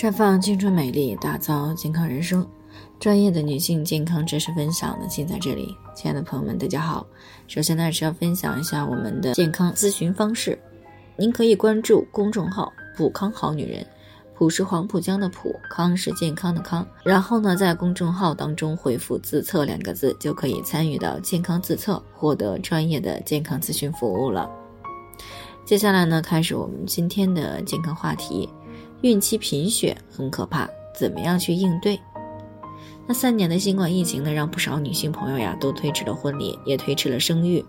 [0.00, 2.48] 绽放青春美丽，打造健康人生。
[2.98, 5.76] 专业的女性健康知识分享呢，尽在这里。
[5.94, 7.06] 亲爱的朋友们，大家好。
[7.46, 10.58] 首先呢是要分享一下我们的健康咨询方式。
[11.18, 13.86] 您可以关注公众号“普康好女人”，
[14.34, 16.86] 普是黄浦江的普，康是健康的康。
[17.04, 24.50] 然后呢，在公众号当中回复“自测”两个字，就可以参与到健康自测，获得专业的健康咨询服务了。
[25.66, 28.48] 接下来呢，开始我们今天的健康话题。
[29.02, 31.98] 孕期贫血很可怕，怎么样去应对？
[33.06, 37.64] 那三年的新冠疫情呢，让不少女性朋友呀都推迟了婚礼，也推迟了生育。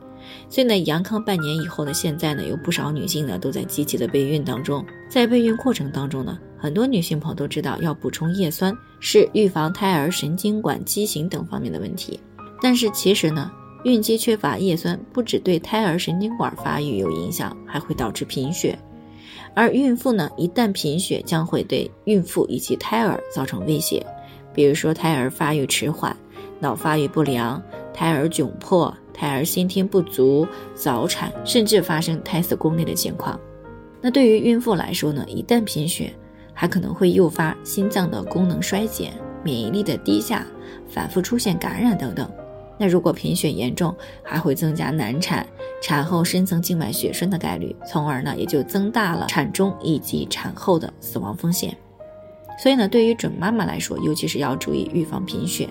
[0.50, 4.86] 所以呢，阳康半年以后的现在呢，有不少女性呢都在积极的备孕当中。
[5.10, 12.20] 在备孕过程当中呢，很多女性朋友都知道要补充叶酸是预防胎儿神经管畸形等方面的问题。
[12.62, 13.50] 但是其实呢，
[13.84, 18.78] 孕期缺乏叶酸不只对胎儿神经管发育有影响，还会导致贫血。
[19.54, 24.06] 而孕妇呢，一旦贫血，将会对孕妇以及胎儿造成威胁，
[24.54, 26.16] 比如说胎儿发育迟缓、
[26.60, 27.62] 脑发育不良、
[27.94, 33.40] 胎儿窘迫、胎儿先天不足、早产，甚至发生胎死宫内的情况。
[34.02, 36.14] 那对于孕妇来说呢，一旦贫血，
[36.54, 40.46] 还可能会诱发心脏的功能衰减、免疫力的低下、
[40.90, 42.30] 反复出现感染等等。
[42.82, 45.46] 那如果贫血严重，还会增加难产、
[45.84, 51.78] 产后深层静脉血栓的概率，从而呢也就增大了产中以及产后的死亡风险。
[52.58, 55.70] 所以呢，对于准妈妈来说，尤其是要注意预防贫血。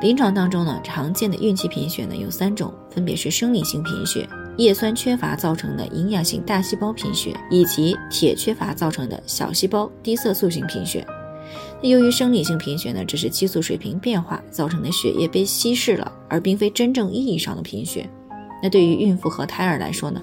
[0.00, 11.04] 临床当中呢，常见的孕期贫血呢有三种，分别是生理性贫血、叶酸缺乏造成的营养性大细胞贫血，以及铁缺乏造成的小细胞低色素性贫血。
[11.80, 18.08] 那由于生理性贫血呢，只是激素水平变化造成的血液被稀释了，而并非真正意义上的贫血。
[18.60, 20.20] 那对于孕妇和胎儿来说呢，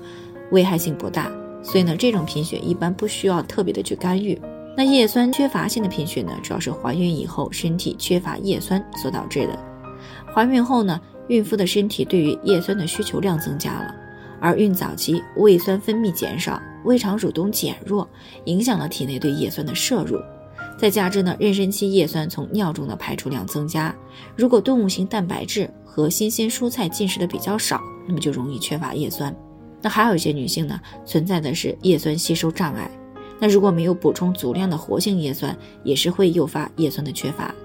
[0.52, 1.32] 危害性不大，
[1.64, 4.40] 所以呢，这种贫血一般不需要特别的去干预。
[4.76, 9.58] 那叶酸缺乏性的贫血呢，主要是怀孕以后身体缺乏叶酸所导致的。
[10.34, 13.96] 怀孕后呢，孕妇的身体对于叶酸的需求量增加了，
[14.42, 18.06] 而孕早期胃酸分泌减少，胃肠蠕动减弱，
[18.44, 20.20] 影响了体内对叶酸的摄入。
[20.78, 23.96] 再加之呢，妊娠期叶酸从尿中的排出量增加，
[24.36, 29.34] 如果动物性蛋白质和新鲜蔬菜进食的比较少，那么就容易缺乏叶酸。
[29.82, 32.92] 那还有一些女性呢，存在的是叶酸吸收障碍，
[33.40, 37.56] 那如果没有补充足量的活性叶酸，也是会诱发叶酸的缺乏。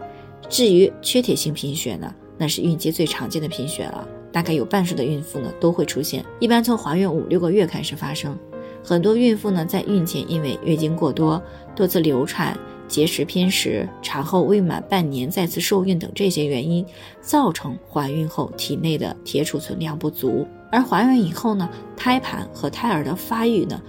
[0.48, 8.38] 至于缺铁性贫血呢，那是孕期最常见的贫血了，大概有半数的孕妇呢都会出现，一般从怀孕五六个月开始发生。
[8.84, 11.42] 很多孕妇呢在孕前因为月经过多、
[11.74, 12.56] 多次流产。
[12.90, 16.84] 节食偏食、产后未满半年再次受孕等这些原因，
[17.20, 20.44] 造成怀孕后体内的铁储存量不足。
[20.72, 23.80] 而怀孕以后呢，胎盘和胎儿的发育呢，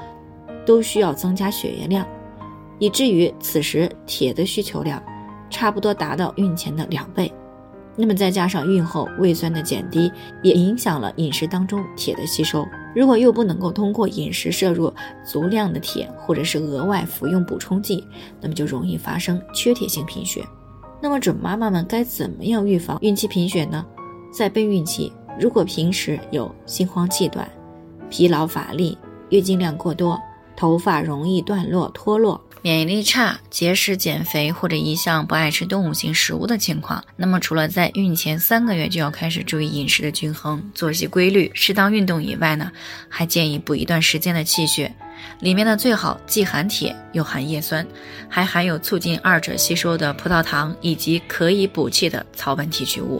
[0.66, 2.08] 都需要增加血液量，
[2.78, 5.02] 以至于此时铁的需求量
[5.50, 7.32] 差不多达到孕前的两倍。
[7.96, 10.12] 那么再加上孕后胃酸的减低，
[10.44, 12.66] 也影响了饮食当中铁的吸收。
[12.94, 14.94] 如果又不能够通过饮食摄入
[15.26, 18.06] 足量的铁，或者是额外服用补充剂，
[18.40, 20.46] 那么就容易发生缺铁性贫血。
[21.02, 23.86] 那么准妈妈们该怎么样预防孕期贫血呢？
[24.34, 27.50] 在备孕期，如果平时有心慌气短、
[28.10, 28.98] 疲劳乏力、
[29.30, 30.20] 月经量过多、
[30.56, 32.40] 头发容易断落脱落。
[32.64, 42.72] 免疫力差、节食减肥或者一向不爱吃动物性食物的情况，那么除了在孕前三个月就要开始注意饮食的均衡、作息规律、适当运动以外呢，
[43.10, 44.94] 还建议补一段时间的气血，
[45.40, 47.86] 里面呢最好既含铁又含叶酸，
[48.30, 53.20] 还含有促进二者吸收的葡萄糖以及可以补气的草本提取物。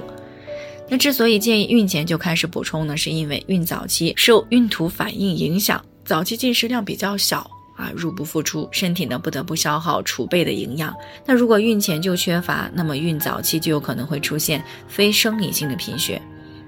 [0.88, 7.50] 那之所以建议孕前就开始补充呢，是因为孕早期受孕吐反应影响，早期进食量比较小。
[7.82, 10.96] 啊，入不敷出，身体呢不得不消耗储备的营养。
[11.26, 16.22] 那如果孕前就缺乏，那么孕早期就有可能会出现非生理性的贫血。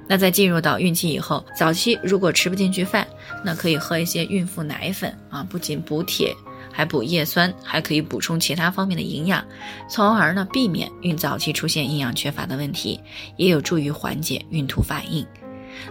[0.07, 3.07] 那在进入到孕期以后，早期如果吃不进去饭，
[3.45, 6.35] 那可以喝一些孕妇奶粉啊，不仅补铁，
[6.71, 9.45] 还补叶酸，还可以补充其他方面的营养，
[9.87, 12.99] 从而呢避免孕早期出现营养缺乏的问题，
[13.37, 15.25] 也有助于缓解孕吐反应。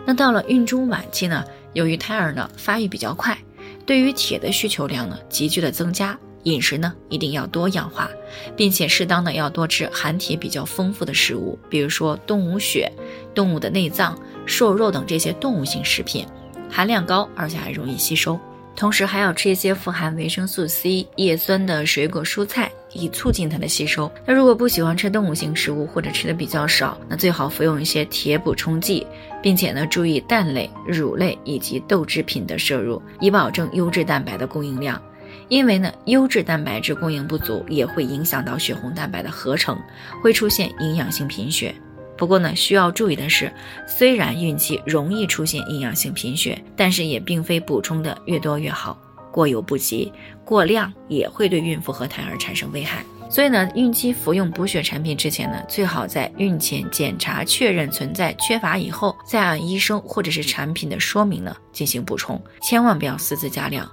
[0.05, 3.39] 那到了孕中晚期呢，由于胎儿呢发育比较快。
[3.85, 8.09] 对于铁的需求量呢急剧的增加，饮食呢一定要多样化，
[8.57, 12.91] 并且适当的要多吃含铁比较丰富的食物，比如说动物血、
[13.35, 16.27] 动物的内脏、瘦肉等这些动物性食品，
[16.71, 18.39] 含量高，而且还容易吸收。
[18.75, 24.11] 同时还要吃一些富含维生素 C、叶酸的水果蔬菜，以促进它的吸收。
[24.27, 29.07] 那如果不喜欢吃动物性食物或者吃的比较少，那最好服用一些铁补充剂，
[29.43, 35.01] 并且呢注意蛋类、乳类以及豆制品的摄入，以保证优质蛋白的供应量。
[35.49, 39.79] 因为呢，优质蛋白质供应不足也会影响到血红蛋白的合成，
[40.23, 41.75] 会出现营养性贫血。
[42.17, 43.53] 不过呢，需要注意的是，
[43.87, 48.97] 虽然孕期容易出现营养性贫血，但是也并非补充的越多越好，
[49.33, 50.13] 过犹不及，
[50.45, 53.05] 过量也会对孕妇和胎儿产生危害。
[53.29, 63.91] 所以呢，孕期服用补血产品之前呢，最好在孕前检查确认存在缺乏以后，再按医生或者是产品的说明呢进行补充，千万不要私自加量。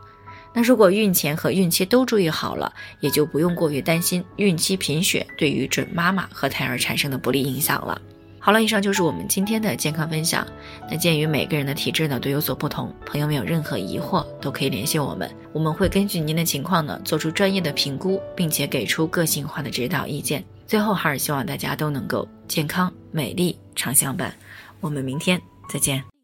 [0.53, 8.01] 那如果孕前和孕期都注意好了，也就不用过于担心孕期贫血对于准妈妈和胎儿产生的不利影响了。
[8.41, 10.47] 好了，以上就是我们今天的健康分享。
[10.89, 20.43] 那鉴于每个人的体质呢都有所不同，朋友们有任何疑惑都可以联系我们，我们会根据您的情况呢做出专业的评估，并且给出个性化的指导意见。
[20.65, 24.33] 最后还是希望大家都能够健康美丽常相伴。
[24.79, 26.18] 我们明天再见。